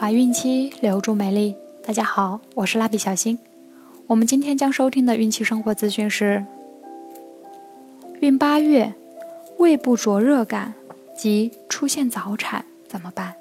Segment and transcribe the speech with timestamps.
[0.00, 1.56] 怀孕期留住美丽。
[1.84, 3.36] 大家好，我是蜡笔小新。
[4.06, 6.44] 我们今天将收听的孕期生活资讯是：
[8.20, 8.94] 孕八月，
[9.56, 10.72] 胃部灼热感
[11.16, 13.34] 及出现早产怎么办？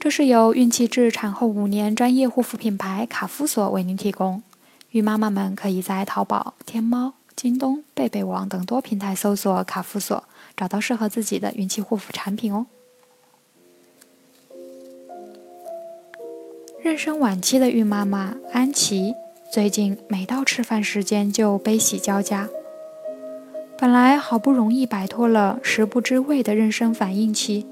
[0.00, 4.42] 这是由孕期至产后五年专业护肤品牌卡夫索为您提供。
[4.90, 10.24] 孕妈妈们可以在淘宝、天猫、京东、贝贝网等多平台搜索卡夫索，
[10.56, 12.66] 找到适合自己的孕期护肤产品哦。
[16.90, 19.14] 妊娠晚期的孕妈妈安琪，
[19.48, 22.48] 最近每到吃饭时间就悲喜交加。
[23.78, 27.64] 本来好不容易摆脱了食不知味的妊娠反应期，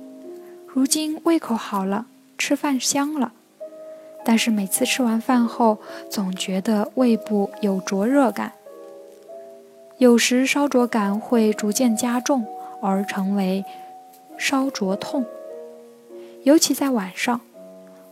[0.68, 2.06] 如今胃口好了，
[2.38, 3.32] 吃饭香了，
[4.24, 8.52] 但是每次吃完饭后，总觉得胃部有灼热感，
[9.96, 12.46] 有时烧灼感会逐渐加重，
[12.80, 13.64] 而成为
[14.38, 15.26] 烧灼痛，
[16.44, 17.40] 尤其在晚上。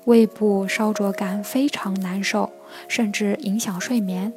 [0.07, 2.51] 胃部烧灼感非常难受，
[2.87, 4.33] 甚至影响睡眠。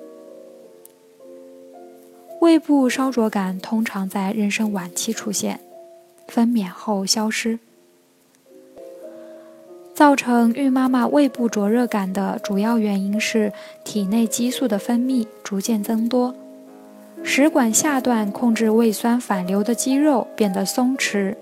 [2.41, 5.59] 胃部烧灼感通常在妊娠晚期出现，
[6.27, 7.59] 分娩后消失。
[9.93, 13.53] 造成孕妈妈胃部灼热感的主要原因是
[13.83, 16.33] 体内激素的分泌逐渐增多，
[17.21, 21.35] 食管下段控制胃酸反流的肌肉变得松弛，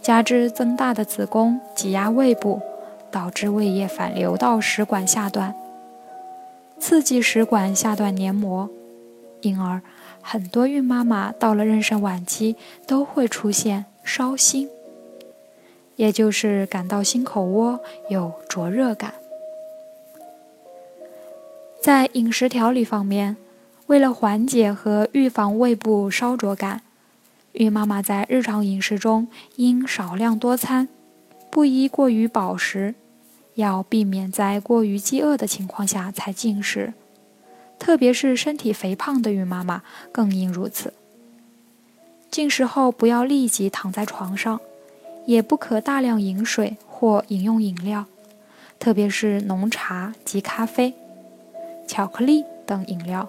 [0.00, 2.62] 加之增大的子宫挤压胃部。
[3.16, 5.54] 导致胃液反流到食管下段，
[6.78, 8.68] 刺激食管下段黏膜，
[9.40, 9.80] 因而
[10.20, 12.56] 很多孕妈妈到了妊娠晚期
[12.86, 14.68] 都会出现烧心，
[15.96, 19.14] 也就是感到心口窝有灼热感。
[21.80, 23.38] 在饮食调理方面，
[23.86, 26.82] 为了缓解和预防胃部烧灼感，
[27.52, 30.90] 孕妈妈在日常饮食中应少量多餐，
[31.50, 32.94] 不宜过于饱食。
[33.56, 36.94] 要避免在过于饥饿的情况下才进食，
[37.78, 40.94] 特别是身体肥胖的孕妈妈更应如此。
[42.30, 44.60] 进食后不要立即躺在床上，
[45.24, 48.04] 也不可大量饮水或饮用饮料，
[48.78, 50.92] 特别是浓茶及咖啡、
[51.86, 53.28] 巧克力等饮料。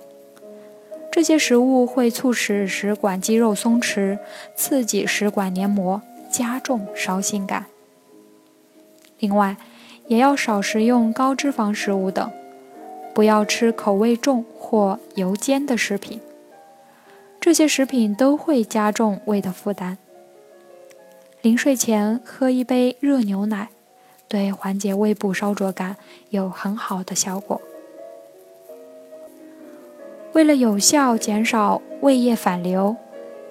[1.09, 4.19] 这些食物会促使食管肌肉松弛，
[4.55, 7.67] 刺激食管黏膜，加重烧心感。
[9.19, 9.55] 另外，
[10.07, 12.31] 也要少食用高脂肪食物等，
[13.13, 16.19] 不要吃口味重或油煎的食品，
[17.39, 19.97] 这些食品都会加重胃的负担。
[21.41, 23.69] 临睡前喝一杯热牛奶，
[24.27, 25.97] 对缓解胃部烧灼感
[26.29, 27.61] 有很好的效果。
[30.33, 32.95] 为了有效减少胃液反流，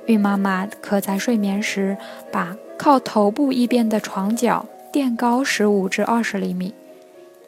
[0.07, 1.97] 孕妈妈可在睡眠时
[2.31, 4.67] 把靠头部一边的床角。
[4.97, 6.73] 垫高十五至二十厘米，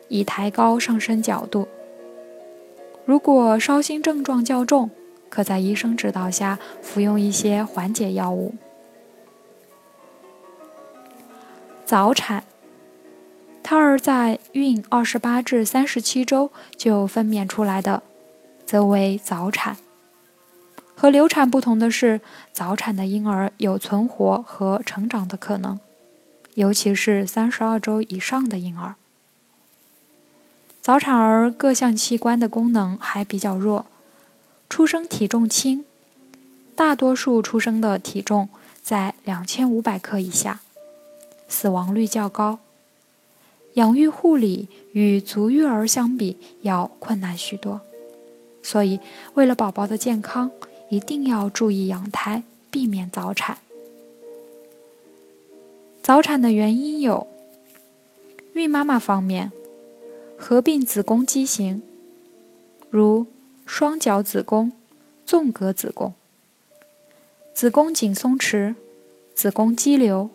[0.08, 1.66] 以抬高上身角度。
[3.06, 4.90] 如果烧心症状较重，
[5.30, 8.54] 可在医生指导下服用一些缓解药物。
[11.86, 12.44] 早产，
[13.62, 18.02] 胎儿在孕二十八至三十七周就分娩出来的，
[18.66, 19.78] 则为早产。
[20.94, 22.20] 和流产不同的是，
[22.52, 25.80] 早产的婴儿有存活和成长的可能。
[26.58, 28.96] 尤其是三十二周以上的婴儿，
[30.82, 33.86] 早产儿各项器官的功能还比较弱，
[34.68, 35.84] 出生体重轻，
[36.74, 38.48] 大多数出生的体重
[38.82, 40.58] 在两千五百克以下，
[41.46, 42.58] 死亡率较高，
[43.74, 47.80] 养育护理与足月儿相比要困难许多，
[48.64, 48.98] 所以
[49.34, 50.50] 为了宝宝的健康，
[50.90, 53.58] 一定要注意养胎，避免早产。
[56.08, 57.26] 早产的原因有：
[58.54, 59.52] 孕妈妈方面，
[60.38, 61.82] 合并子宫畸形，
[62.88, 63.26] 如
[63.66, 64.72] 双角子宫、
[65.26, 66.14] 纵隔子宫；
[67.52, 68.74] 子宫颈松弛、
[69.34, 70.30] 子宫肌瘤；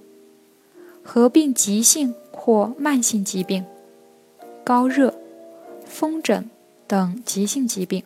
[1.02, 3.66] 合并急性或慢性疾病，
[4.64, 5.16] 高热、
[5.88, 6.52] 风疹
[6.86, 8.04] 等急性疾病，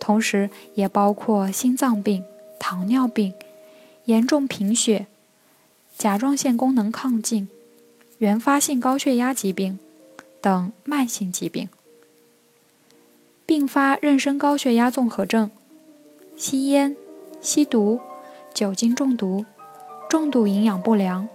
[0.00, 2.24] 同时也包括心脏病、
[2.58, 3.32] 糖尿病、
[4.06, 5.06] 严重贫血。
[5.98, 7.48] 甲状腺功能亢进、
[8.18, 9.78] 原发性高血压疾病
[10.42, 11.70] 等慢性疾病，
[13.46, 15.50] 并发妊娠高血压综合症、
[16.36, 16.94] 吸烟、
[17.40, 17.98] 吸毒、
[18.52, 19.46] 酒精中毒、
[20.10, 21.26] 重度营养不良，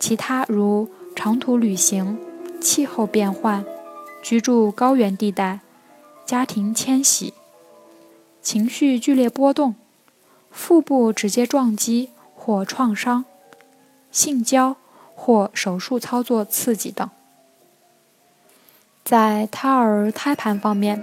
[0.00, 2.18] 其他如长途旅行、
[2.62, 3.62] 气候变换、
[4.22, 5.60] 居住高原地带、
[6.24, 7.34] 家庭迁徙、
[8.40, 9.74] 情绪剧烈波动、
[10.50, 13.26] 腹部直接撞击或创伤。
[14.14, 14.76] 性交
[15.16, 17.10] 或手术操作刺激等。
[19.04, 21.02] 在胎儿胎盘方面，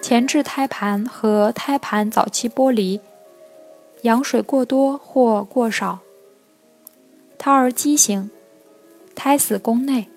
[0.00, 3.02] 前置胎盘和胎盘早期剥离，
[4.00, 5.98] 羊水过多或过少，
[7.36, 8.30] 胎儿畸形，
[9.14, 10.08] 胎死宫内，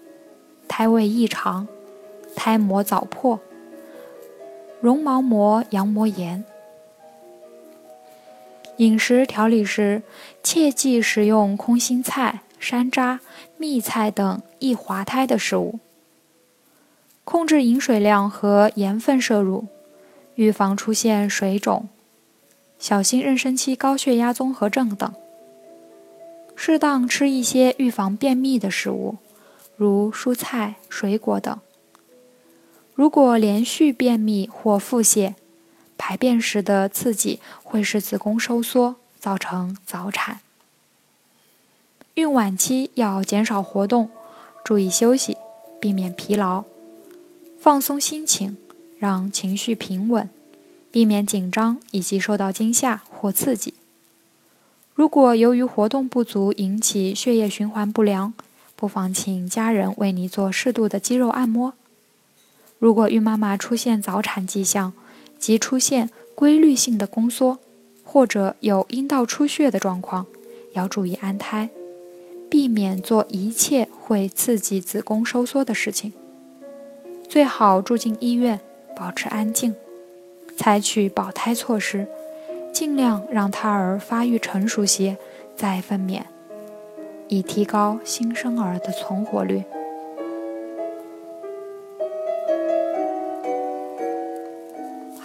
[0.70, 1.68] 胎位异常，
[2.34, 3.42] 胎膜早破，
[4.80, 6.46] 绒毛膜羊膜炎。
[8.78, 10.02] 饮食调理时，
[10.44, 13.20] 切忌食用空心菜、山楂、
[13.58, 15.80] 蜜菜等易滑胎的食物。
[17.24, 19.66] 控制饮水量和盐分摄入，
[20.36, 21.88] 预防出现水肿、
[22.78, 25.12] 小心妊娠期高血压综合症等。
[26.56, 29.16] 适当吃一些预防便秘的食物，
[29.76, 31.58] 如蔬菜、水果等。
[32.94, 35.34] 如果连续便秘或腹泻，
[35.98, 40.40] 排便时的刺激会使子宫收缩，造成早产。
[42.16, 44.10] 孕晚期要减少活动，
[44.64, 45.38] 注意休息，
[45.82, 46.64] 避免疲劳。
[47.60, 48.58] 放松心情，
[49.00, 50.30] 让情绪平稳，
[50.92, 53.74] 避免紧张以及受到惊吓或刺激。
[54.94, 58.34] 如果由于活动不足引起血液循环不良，
[58.78, 61.74] 不妨请家人为你做适度的肌肉按摩。
[62.80, 64.94] 如果孕妈妈出现早产迹象，
[65.38, 67.60] 即出现规律性的宫缩，
[68.04, 70.26] 或者有阴道出血的状况，
[70.74, 71.70] 要注意安胎，
[72.50, 76.14] 避免做一切会刺激子宫收缩的事情。
[77.28, 78.60] 最好住进医院，
[78.96, 79.76] 保持安静，
[80.56, 82.08] 采取保胎措施，
[82.72, 85.18] 尽量让胎儿发育成熟些
[85.56, 86.22] 再分娩，
[87.28, 89.64] 以提高新生儿的存活率。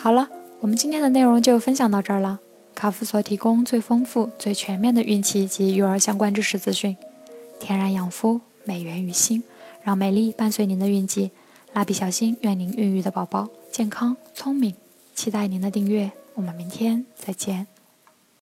[0.03, 0.31] 好了，
[0.61, 2.41] 我们今天的内容就分享到这儿了。
[2.75, 6.97] 卡夫所提供最丰富、最全面的孕期及育儿相关知识资讯，
[7.59, 9.43] 天然养肤，美源于心，
[9.83, 11.33] 让美丽伴随您的孕期。
[11.75, 14.75] 蜡笔小新，愿您孕育的宝宝健康聪明，
[15.15, 17.67] 期待您的订阅，我们明天再见。